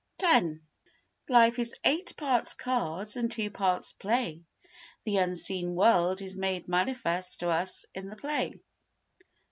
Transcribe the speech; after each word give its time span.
x 0.19 0.47
Life 1.29 1.59
is 1.59 1.75
eight 1.83 2.17
parts 2.17 2.55
cards 2.55 3.15
and 3.15 3.31
two 3.31 3.51
parts 3.51 3.93
play, 3.93 4.41
the 5.03 5.17
unseen 5.17 5.75
world 5.75 6.23
is 6.23 6.35
made 6.35 6.67
manifest 6.67 7.39
to 7.41 7.49
us 7.49 7.85
in 7.93 8.09
the 8.09 8.15
play. 8.17 8.59